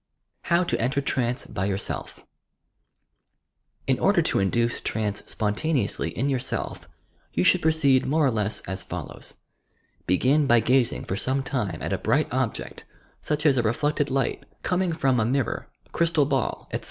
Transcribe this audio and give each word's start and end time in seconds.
HOW 0.45 0.63
TO 0.63 0.81
ENTER 0.81 0.99
TRANCE 0.99 1.45
BY 1.45 1.65
YOORSELP 1.67 2.23
In 3.85 3.99
order 3.99 4.23
to 4.23 4.39
induce 4.39 4.81
trance 4.81 5.21
spontaneously 5.27 6.09
in 6.17 6.27
yourself 6.27 6.89
you 7.33 7.43
shotild 7.43 7.61
proceed, 7.61 8.05
more 8.07 8.25
or 8.25 8.31
less 8.31 8.61
as 8.61 8.81
follows:— 8.81 9.37
Begin 10.07 10.47
by 10.47 10.59
gazing 10.59 11.05
for 11.05 11.15
some 11.15 11.43
time 11.43 11.79
at 11.83 11.93
a 11.93 11.99
bright 11.99 12.27
object, 12.33 12.83
such 13.21 13.45
as 13.45 13.57
a 13.57 13.61
reflected 13.61 14.09
light, 14.09 14.43
coming 14.63 14.91
from 14.91 15.19
a 15.19 15.23
mirror, 15.23 15.67
crystal 15.91 16.25
ball, 16.25 16.67
etc. 16.71 16.79